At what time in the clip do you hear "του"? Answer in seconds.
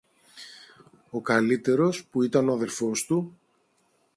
3.05-3.37